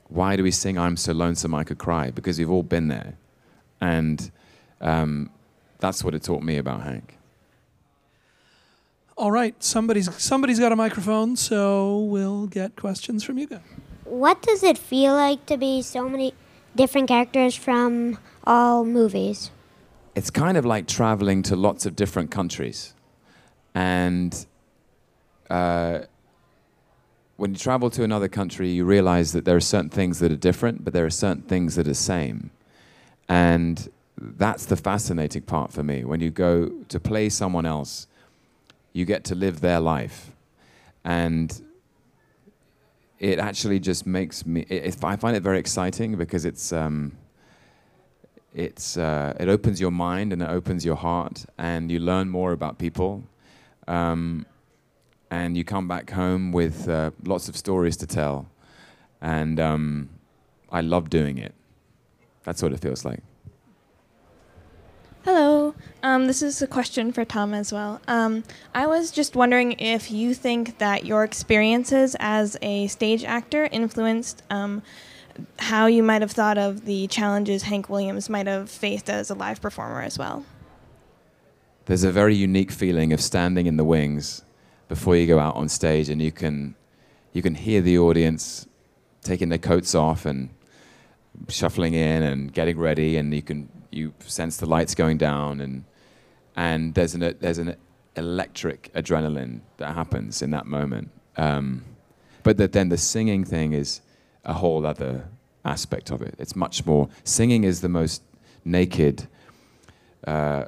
Why 0.09 0.37
do 0.37 0.43
we 0.43 0.51
sing 0.51 0.79
"I'm 0.79 0.97
so 0.97 1.13
lonesome 1.13 1.55
I 1.55 1.65
could 1.65 1.79
cry"? 1.79 2.11
Because 2.11 2.39
we've 2.39 2.51
all 2.51 2.63
been 2.63 2.89
there, 2.89 3.15
and 3.81 4.31
um, 4.81 5.31
that's 5.79 6.05
what 6.05 6.15
it 6.15 6.23
taught 6.23 6.43
me 6.43 6.57
about 6.57 6.83
Hank. 6.83 7.19
All 9.17 9.31
right, 9.31 9.55
somebody's 9.63 10.15
somebody's 10.23 10.59
got 10.59 10.73
a 10.73 10.77
microphone, 10.77 11.37
so 11.37 11.99
we'll 12.01 12.47
get 12.47 12.77
questions 12.77 13.23
from 13.25 13.39
you 13.39 13.47
guys. 13.47 13.61
What 14.05 14.43
does 14.43 14.63
it 14.63 14.77
feel 14.77 15.15
like 15.15 15.47
to 15.47 15.57
be 15.57 15.83
so 15.83 16.09
many 16.09 16.35
different 16.77 17.09
characters 17.09 17.55
from 17.55 18.19
all 18.45 18.85
movies? 18.85 19.51
it's 20.15 20.31
kind 20.31 20.57
of 20.57 20.65
like 20.65 20.87
traveling 20.87 21.43
to 21.43 21.57
lots 21.57 21.87
of 21.87 21.97
different 21.97 22.31
countries. 22.31 22.95
And 23.75 24.47
uh, 25.51 26.01
when 27.37 27.53
you 27.53 27.57
travel 27.57 27.91
to 27.91 28.05
another 28.05 28.29
country, 28.29 28.71
you 28.71 28.85
realize 28.85 29.33
that 29.33 29.45
there 29.45 29.57
are 29.57 29.61
certain 29.61 29.91
things 29.91 30.21
that 30.21 30.31
are 30.31 30.37
different, 30.37 30.85
but 30.85 30.93
there 30.93 31.05
are 31.05 31.11
certain 31.11 31.43
things 31.43 31.75
that 31.75 31.89
are 31.89 31.95
same. 31.95 32.51
And 33.29 33.89
that's 34.17 34.67
the 34.67 34.77
fascinating 34.77 35.43
part 35.43 35.73
for 35.73 35.83
me. 35.83 36.05
When 36.05 36.21
you 36.21 36.31
go 36.31 36.69
to 36.89 37.01
play 37.01 37.29
someone 37.29 37.67
else, 37.67 38.07
you 38.93 39.05
get 39.05 39.25
to 39.25 39.35
live 39.35 39.61
their 39.61 39.81
life. 39.81 40.31
And 41.05 41.61
it 43.19 43.39
actually 43.39 43.81
just 43.81 44.07
makes 44.07 44.47
me, 44.47 44.61
it, 44.69 45.03
I 45.03 45.17
find 45.17 45.37
it 45.37 45.43
very 45.43 45.59
exciting 45.59 46.17
because 46.17 46.45
it's, 46.45 46.73
um, 46.73 47.17
it's 48.55 48.97
uh, 48.97 49.35
it 49.41 49.49
opens 49.49 49.81
your 49.81 49.91
mind 49.91 50.33
and 50.33 50.41
it 50.41 50.49
opens 50.49 50.85
your 50.85 50.95
heart 50.95 51.45
and 51.59 51.91
you 51.91 51.99
learn 51.99 52.29
more 52.29 52.53
about 52.53 52.79
people 52.79 53.25
um, 53.89 54.47
and 55.35 55.57
you 55.57 55.65
come 55.65 55.89
back 55.89 56.11
home 56.11 56.53
with 56.53 56.89
uh, 56.89 57.11
lots 57.25 57.49
of 57.49 57.57
stories 57.57 57.97
to 57.97 58.07
tell 58.07 58.47
and 59.21 59.59
um, 59.59 60.09
i 60.71 60.81
love 60.81 61.11
doing 61.11 61.39
it 61.39 61.55
that's 62.45 62.63
what 62.63 62.73
it 62.73 62.81
feels 62.81 63.05
like 63.05 63.21
Hello. 65.25 65.75
Um, 66.03 66.27
this 66.27 66.43
is 66.43 66.61
a 66.61 66.67
question 66.67 67.11
for 67.11 67.25
Tom 67.25 67.55
as 67.55 67.73
well. 67.73 67.99
Um, 68.07 68.45
I 68.75 68.87
was 68.87 69.11
just 69.11 69.35
wondering 69.35 69.73
if 69.79 70.11
you 70.11 70.35
think 70.35 70.77
that 70.77 71.07
your 71.07 71.25
experiences 71.25 72.15
as 72.21 72.59
a 72.61 72.89
stage 72.89 73.25
actor 73.25 73.67
influenced 73.73 74.43
um, 74.51 74.83
how 75.59 75.87
you 75.87 76.03
might 76.03 76.21
have 76.21 76.33
thought 76.33 76.59
of 76.59 76.85
the 76.85 77.07
challenges 77.07 77.63
Hank 77.63 77.89
Williams 77.89 78.29
might 78.29 78.47
have 78.47 78.69
faced 78.69 79.09
as 79.09 79.31
a 79.31 79.35
live 79.35 79.63
performer 79.63 80.03
as 80.03 80.19
well. 80.19 80.45
there's 81.87 82.05
a 82.05 82.13
very 82.13 82.35
unique 82.35 82.71
feeling 82.71 83.11
of 83.15 83.21
standing 83.23 83.65
in 83.67 83.79
the 83.79 83.85
wings 83.85 84.43
before 84.95 85.17
you 85.17 85.27
go 85.27 85.41
out 85.41 85.57
on 85.57 85.69
stage 85.69 86.09
and 86.09 86.23
you 86.23 86.31
can 86.31 86.77
you 87.33 87.43
can 87.43 87.57
hear 87.67 87.81
the 87.81 87.99
audience 87.99 88.69
taking 89.23 89.49
their 89.49 89.59
coats 89.59 89.93
off 89.93 90.25
and 90.25 90.51
shuffling 91.49 91.95
in 91.95 92.23
and 92.23 92.53
getting 92.53 92.79
ready, 92.79 93.17
and 93.17 93.35
you 93.35 93.43
can 93.43 93.69
you 93.91 94.15
sense 94.21 94.57
the 94.57 94.67
lights 94.67 94.95
going 94.95 95.19
down, 95.19 95.61
and 95.61 95.85
and 96.55 96.95
there's 96.95 97.15
an 97.17 97.37
there's 97.41 97.59
an 97.59 97.75
electric 98.15 98.93
adrenaline 98.95 99.61
that 99.79 99.95
happens 99.97 100.43
in 100.43 100.51
that 100.53 100.67
moment. 100.67 101.11
Um, 101.37 101.85
but 102.45 102.57
that 102.59 102.71
then 102.73 102.89
the 102.89 102.97
singing 102.97 103.45
thing 103.45 103.73
is 103.73 104.01
a 104.45 104.53
whole 104.53 104.87
other 104.87 105.29
aspect 105.65 106.11
of 106.11 106.23
it. 106.23 106.37
It's 106.39 106.55
much 106.55 106.87
more. 106.87 107.09
Singing 107.25 107.65
is 107.65 107.81
the 107.81 107.89
most 107.89 108.23
naked 108.65 109.27
uh, 110.25 110.67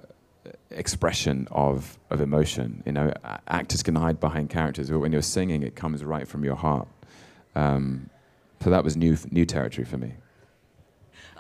expression 0.71 1.49
of 1.51 1.99
of 2.11 2.21
emotion. 2.21 2.83
You 2.87 2.93
know, 2.93 3.13
actors 3.49 3.83
can 3.83 3.95
hide 3.95 4.21
behind 4.21 4.51
characters, 4.51 4.91
but 4.91 4.99
when 4.99 5.13
you're 5.13 5.23
singing, 5.23 5.63
it 5.63 5.77
comes 5.77 6.05
right 6.05 6.27
from 6.27 6.45
your 6.45 6.57
heart. 6.57 6.89
Um, 7.55 8.11
so 8.63 8.71
that 8.71 8.85
was 8.85 8.97
new 8.97 9.17
new 9.31 9.45
territory 9.47 9.85
for 9.85 9.99
me. 9.99 10.15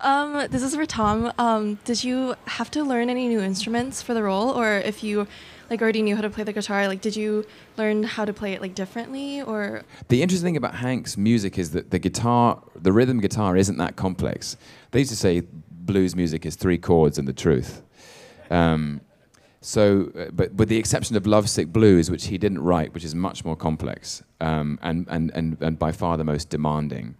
Um, 0.02 0.46
this 0.50 0.62
is 0.62 0.74
for 0.74 0.84
Tom. 0.84 1.32
Um, 1.38 1.78
did 1.84 2.04
you 2.04 2.34
have 2.46 2.70
to 2.72 2.84
learn 2.84 3.08
any 3.08 3.28
new 3.28 3.40
instruments 3.40 4.02
for 4.02 4.12
the 4.14 4.22
role, 4.22 4.50
or 4.50 4.78
if 4.78 5.02
you 5.02 5.26
like 5.70 5.82
already 5.82 6.02
knew 6.02 6.14
how 6.14 6.22
to 6.22 6.30
play 6.30 6.44
the 6.44 6.52
guitar, 6.52 6.86
like 6.86 7.00
did 7.00 7.16
you 7.16 7.44
learn 7.76 8.04
how 8.04 8.24
to 8.24 8.32
play 8.32 8.52
it 8.52 8.60
like 8.60 8.74
differently, 8.74 9.42
or 9.42 9.82
The 10.08 10.22
interesting 10.22 10.48
thing 10.48 10.56
about 10.56 10.76
Hank's 10.76 11.16
music 11.16 11.58
is 11.58 11.70
that 11.72 11.90
the 11.90 11.98
guitar, 11.98 12.62
the 12.74 12.92
rhythm 12.92 13.20
guitar, 13.20 13.56
isn't 13.56 13.78
that 13.78 13.96
complex. 13.96 14.56
They 14.90 15.00
used 15.00 15.10
to 15.10 15.16
say 15.16 15.42
blues 15.70 16.14
music 16.14 16.44
is 16.44 16.56
three 16.56 16.78
chords 16.78 17.18
and 17.18 17.26
the 17.26 17.32
truth. 17.32 17.82
Um, 18.50 19.00
so, 19.66 20.12
uh, 20.16 20.26
but 20.32 20.54
with 20.54 20.68
the 20.68 20.76
exception 20.76 21.16
of 21.16 21.26
Lovesick 21.26 21.72
Blues, 21.72 22.08
which 22.08 22.26
he 22.26 22.38
didn't 22.38 22.62
write, 22.62 22.94
which 22.94 23.02
is 23.02 23.16
much 23.16 23.44
more 23.44 23.56
complex 23.56 24.22
um, 24.40 24.78
and, 24.80 25.06
and, 25.08 25.32
and, 25.34 25.60
and 25.60 25.76
by 25.76 25.90
far 25.90 26.16
the 26.16 26.22
most 26.22 26.50
demanding. 26.50 27.16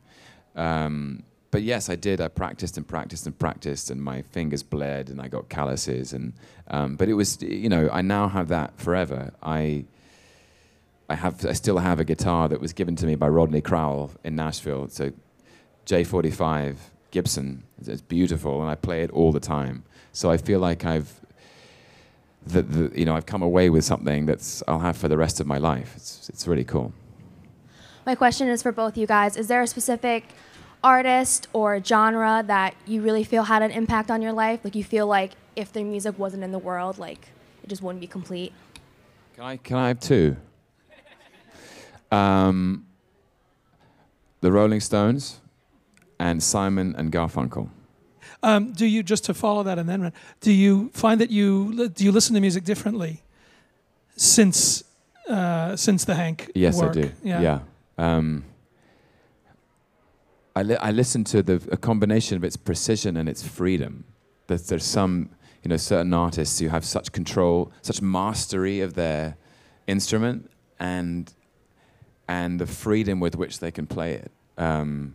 Um, 0.55 1.25
but 1.51 1.65
yes, 1.65 1.91
I 1.91 1.97
did. 1.97 2.21
I 2.21 2.29
practiced 2.29 2.77
and 2.77 2.87
practiced 2.87 3.27
and 3.27 3.37
practiced, 3.37 3.91
and 3.91 4.01
my 4.01 4.23
fingers 4.23 4.63
bled, 4.63 5.11
and 5.11 5.21
I 5.21 5.27
got 5.27 5.49
calluses. 5.49 6.13
And 6.13 6.35
um, 6.69 6.95
but 6.95 7.09
it 7.09 7.15
was, 7.15 7.43
you 7.43 7.69
know, 7.69 7.89
I 7.93 8.01
now 8.01 8.29
have 8.29 8.47
that 8.49 8.79
forever. 8.79 9.33
I 9.43 9.85
I 11.09 11.17
have, 11.17 11.45
I 11.45 11.53
still 11.53 11.79
have 11.79 11.99
a 11.99 12.05
guitar 12.05 12.49
that 12.49 12.61
was 12.61 12.73
given 12.73 12.95
to 12.97 13.07
me 13.07 13.17
by 13.17 13.29
Rodney 13.29 13.61
Crowell 13.61 14.13
in 14.23 14.37
Nashville. 14.37 14.85
It's 14.85 15.01
a 15.01 15.13
J45 15.87 16.77
Gibson. 17.11 17.65
It's, 17.79 17.89
it's 17.89 18.03
beautiful, 18.03 18.61
and 18.61 18.71
I 18.71 18.77
play 18.77 19.03
it 19.03 19.11
all 19.11 19.33
the 19.33 19.41
time. 19.41 19.83
So 20.13 20.31
I 20.31 20.37
feel 20.37 20.61
like 20.61 20.85
I've, 20.85 21.21
the, 22.47 22.63
the, 22.63 22.99
you 22.99 23.05
know, 23.05 23.17
I've 23.17 23.27
come 23.27 23.43
away 23.43 23.71
with 23.71 23.85
something 23.85 24.27
that's 24.27 24.63
I'll 24.69 24.79
have 24.79 24.97
for 24.97 25.09
the 25.09 25.17
rest 25.17 25.41
of 25.41 25.47
my 25.47 25.59
life. 25.59 25.93
It's, 25.97 26.29
it's 26.29 26.47
really 26.47 26.65
cool. 26.65 26.93
My 28.05 28.15
question 28.15 28.49
is 28.49 28.63
for 28.63 28.73
both 28.73 28.97
you 28.97 29.07
guys. 29.07 29.37
Is 29.37 29.49
there 29.49 29.63
a 29.63 29.67
specific 29.67 30.25
artist 30.85 31.49
or 31.53 31.83
genre 31.83 32.45
that 32.47 32.75
you 32.87 33.03
really 33.03 33.25
feel 33.25 33.45
had 33.45 33.63
an 33.63 33.73
impact 33.73 34.11
on 34.11 34.23
your 34.23 34.33
life? 34.33 34.61
Like 34.63 34.77
you 34.77 34.85
feel 34.85 35.07
like 35.07 35.33
if 35.57 35.73
their 35.73 35.85
music 35.85 36.19
wasn't 36.19 36.45
in 36.45 36.53
the 36.53 36.59
world, 36.59 36.99
like 36.99 37.29
it 37.65 37.69
just 37.69 37.83
wouldn't 37.83 38.01
be 38.01 38.07
complete? 38.07 38.53
Can 39.35 39.45
I, 39.45 39.57
can 39.57 39.77
I 39.77 39.89
have 39.89 40.01
two? 40.01 40.37
Um, 42.13 42.87
the 44.41 44.53
Rolling 44.53 44.81
Stones 44.81 45.41
and 46.21 46.41
Simon 46.41 46.95
and 46.97 47.11
Garfunkel. 47.11 47.69
Um, 48.43 48.73
do 48.73 48.87
you 48.87 49.03
just 49.03 49.25
to 49.25 49.35
follow 49.35 49.63
that 49.63 49.79
and 49.79 49.89
then 49.89 50.03
run, 50.03 50.13
do 50.41 50.53
you 50.53 50.91
find 50.93 51.21
that 51.21 51.31
you 51.31 51.89
do 51.89 52.05
you 52.05 52.13
listen 52.13 52.35
to 52.35 52.41
music 52.41 52.65
differently 52.65 53.23
since 54.17 54.85
uh, 55.29 55.77
since 55.77 56.05
the 56.05 56.15
Hank 56.15 56.51
Yes, 56.55 56.81
work? 56.81 56.91
I 56.91 57.01
do. 57.01 57.11
Yeah. 57.23 57.41
Yeah. 57.41 57.59
Um, 57.99 58.45
I, 60.55 60.63
li- 60.63 60.77
I 60.77 60.91
listen 60.91 61.25
to 61.25 61.43
the 61.43 61.61
a 61.71 61.77
combination 61.77 62.37
of 62.37 62.45
its 62.45 62.57
precision 62.57 63.17
and 63.17 63.29
its 63.29 63.47
freedom. 63.47 64.05
That 64.47 64.67
there's 64.69 64.85
some, 64.85 65.31
you 65.63 65.69
know, 65.69 65.77
certain 65.77 66.15
artists 66.15 66.59
who 66.61 66.69
have 66.69 66.85
such 66.85 67.13
control, 67.13 67.73
such 67.83 68.01
mastery 68.01 68.81
of 68.81 68.95
their 68.95 69.37
instrument, 69.87 70.51
and 70.79 71.33
and 72.29 72.59
the 72.61 72.67
freedom 72.67 73.21
with 73.21 73.37
which 73.37 73.59
they 73.59 73.71
can 73.71 73.87
play 73.87 74.15
it. 74.15 74.31
Um, 74.57 75.15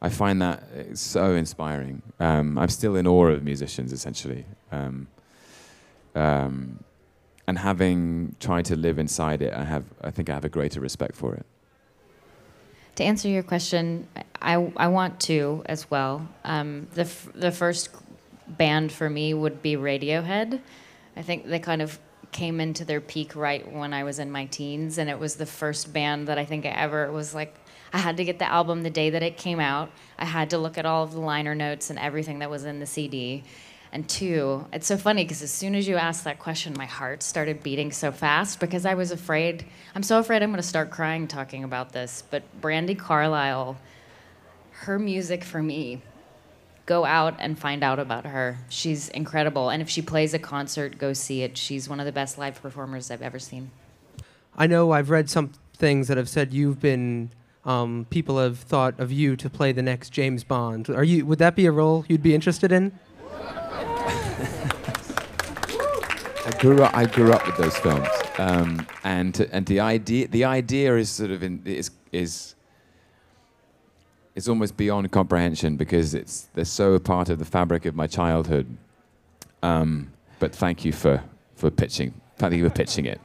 I 0.00 0.08
find 0.08 0.42
that 0.42 0.62
uh, 0.62 0.94
so 0.94 1.34
inspiring. 1.34 2.02
Um, 2.20 2.58
I'm 2.58 2.68
still 2.68 2.96
in 2.96 3.06
awe 3.06 3.28
of 3.28 3.42
musicians, 3.42 3.92
essentially. 3.92 4.44
Um, 4.70 5.08
um, 6.14 6.84
and 7.46 7.58
having 7.58 8.36
tried 8.40 8.64
to 8.66 8.76
live 8.76 8.98
inside 8.98 9.40
it, 9.40 9.54
I 9.54 9.64
have, 9.64 9.84
I 10.02 10.10
think 10.10 10.28
I 10.28 10.34
have 10.34 10.44
a 10.44 10.48
greater 10.48 10.80
respect 10.80 11.16
for 11.16 11.34
it. 11.34 11.46
To 12.96 13.04
answer 13.04 13.28
your 13.28 13.42
question, 13.42 14.08
I, 14.40 14.54
I 14.76 14.88
want 14.88 15.20
to 15.20 15.62
as 15.66 15.90
well. 15.90 16.26
Um, 16.44 16.88
the, 16.94 17.02
f- 17.02 17.28
the 17.34 17.52
first 17.52 17.90
band 18.48 18.90
for 18.90 19.08
me 19.08 19.34
would 19.34 19.62
be 19.62 19.76
Radiohead. 19.76 20.60
I 21.16 21.22
think 21.22 21.46
they 21.46 21.58
kind 21.58 21.82
of 21.82 21.98
came 22.32 22.60
into 22.60 22.84
their 22.84 23.00
peak 23.00 23.36
right 23.36 23.70
when 23.72 23.92
I 23.92 24.04
was 24.04 24.18
in 24.18 24.30
my 24.30 24.46
teens, 24.46 24.98
and 24.98 25.08
it 25.08 25.18
was 25.18 25.36
the 25.36 25.46
first 25.46 25.92
band 25.92 26.28
that 26.28 26.38
I 26.38 26.44
think 26.44 26.66
I 26.66 26.70
ever 26.70 27.10
was 27.12 27.34
like, 27.34 27.54
I 27.92 27.98
had 27.98 28.16
to 28.18 28.24
get 28.24 28.38
the 28.38 28.50
album 28.50 28.82
the 28.82 28.90
day 28.90 29.10
that 29.10 29.22
it 29.22 29.36
came 29.36 29.60
out. 29.60 29.90
I 30.18 30.24
had 30.24 30.50
to 30.50 30.58
look 30.58 30.78
at 30.78 30.86
all 30.86 31.04
of 31.04 31.12
the 31.12 31.20
liner 31.20 31.54
notes 31.54 31.90
and 31.90 31.98
everything 31.98 32.40
that 32.40 32.50
was 32.50 32.64
in 32.64 32.80
the 32.80 32.86
CD. 32.86 33.44
And 33.92 34.08
two, 34.08 34.66
it's 34.72 34.86
so 34.86 34.96
funny 34.96 35.24
because 35.24 35.42
as 35.42 35.50
soon 35.50 35.74
as 35.74 35.86
you 35.88 35.96
asked 35.96 36.24
that 36.24 36.38
question, 36.38 36.74
my 36.76 36.86
heart 36.86 37.22
started 37.22 37.62
beating 37.62 37.92
so 37.92 38.12
fast 38.12 38.60
because 38.60 38.84
I 38.84 38.94
was 38.94 39.10
afraid. 39.10 39.64
I'm 39.94 40.02
so 40.02 40.18
afraid 40.18 40.42
I'm 40.42 40.50
going 40.50 40.60
to 40.60 40.68
start 40.68 40.90
crying 40.90 41.28
talking 41.28 41.64
about 41.64 41.92
this. 41.92 42.22
But 42.30 42.42
Brandi 42.60 42.98
Carlile, 42.98 43.78
her 44.72 44.98
music 44.98 45.44
for 45.44 45.62
me, 45.62 46.02
go 46.84 47.04
out 47.04 47.36
and 47.38 47.58
find 47.58 47.82
out 47.82 47.98
about 47.98 48.26
her. 48.26 48.58
She's 48.68 49.08
incredible. 49.08 49.70
And 49.70 49.82
if 49.82 49.88
she 49.88 50.02
plays 50.02 50.34
a 50.34 50.38
concert, 50.38 50.98
go 50.98 51.12
see 51.12 51.42
it. 51.42 51.56
She's 51.56 51.88
one 51.88 52.00
of 52.00 52.06
the 52.06 52.12
best 52.12 52.38
live 52.38 52.60
performers 52.60 53.10
I've 53.10 53.22
ever 53.22 53.38
seen. 53.38 53.70
I 54.56 54.66
know 54.66 54.92
I've 54.92 55.10
read 55.10 55.28
some 55.28 55.52
things 55.74 56.08
that 56.08 56.16
have 56.16 56.28
said 56.28 56.52
you've 56.52 56.80
been. 56.80 57.30
Um, 57.66 58.06
people 58.10 58.38
have 58.38 58.58
thought 58.58 58.98
of 59.00 59.10
you 59.10 59.36
to 59.36 59.50
play 59.50 59.72
the 59.72 59.82
next 59.82 60.10
James 60.10 60.44
Bond. 60.44 60.88
Are 60.88 61.04
you? 61.04 61.26
Would 61.26 61.40
that 61.40 61.56
be 61.56 61.66
a 61.66 61.72
role 61.72 62.04
you'd 62.08 62.22
be 62.22 62.34
interested 62.34 62.70
in? 62.70 62.98
I 66.46 66.52
grew 66.60 66.80
up. 66.82 66.96
I 66.96 67.06
grew 67.06 67.32
up 67.32 67.44
with 67.44 67.56
those 67.56 67.76
films, 67.78 68.08
um, 68.38 68.86
and 69.02 69.40
and 69.50 69.66
the 69.66 69.80
idea 69.80 70.28
the 70.28 70.44
idea 70.44 70.96
is 70.96 71.10
sort 71.10 71.32
of 71.32 71.42
in, 71.42 71.60
is 71.64 71.90
is 74.36 74.48
almost 74.48 74.76
beyond 74.76 75.10
comprehension 75.10 75.76
because 75.76 76.14
it's 76.14 76.48
they're 76.54 76.64
so 76.64 76.92
a 76.92 77.00
part 77.00 77.30
of 77.30 77.40
the 77.40 77.44
fabric 77.44 77.84
of 77.84 77.96
my 77.96 78.06
childhood. 78.06 78.76
Um, 79.62 80.12
but 80.38 80.54
thank 80.54 80.84
you 80.84 80.92
for 80.92 81.24
for 81.56 81.70
pitching. 81.70 82.14
Thank 82.36 82.54
you 82.54 82.68
for 82.68 82.74
pitching 82.74 83.06
it. 83.06 83.20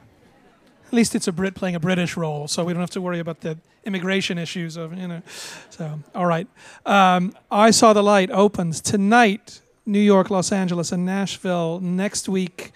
At 0.92 0.96
least 0.96 1.14
it's 1.14 1.26
a 1.26 1.32
Brit 1.32 1.54
playing 1.54 1.74
a 1.74 1.80
British 1.80 2.18
role, 2.18 2.46
so 2.46 2.64
we 2.66 2.74
don't 2.74 2.80
have 2.80 2.90
to 2.90 3.00
worry 3.00 3.18
about 3.18 3.40
the 3.40 3.56
immigration 3.86 4.36
issues 4.36 4.76
of 4.76 4.92
you 4.92 5.08
know. 5.08 5.22
So 5.70 6.00
all 6.14 6.26
right, 6.26 6.46
um, 6.84 7.34
I 7.50 7.70
saw 7.70 7.94
the 7.94 8.02
light 8.02 8.30
opens 8.30 8.82
tonight. 8.82 9.62
New 9.86 9.98
York, 10.00 10.28
Los 10.28 10.52
Angeles, 10.52 10.92
and 10.92 11.06
Nashville. 11.06 11.80
Next 11.80 12.28
week, 12.28 12.72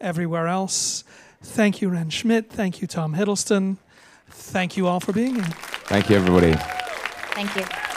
everywhere 0.00 0.48
else. 0.48 1.04
Thank 1.42 1.82
you, 1.82 1.90
Wrenn 1.90 2.08
Schmidt. 2.08 2.50
Thank 2.50 2.80
you, 2.80 2.86
Tom 2.86 3.14
Hiddleston. 3.14 3.76
Thank 4.30 4.78
you 4.78 4.86
all 4.86 5.00
for 5.00 5.12
being 5.12 5.34
here. 5.34 5.44
Thank 5.84 6.08
you, 6.08 6.16
everybody. 6.16 6.54
Thank 7.34 7.54
you. 7.56 7.89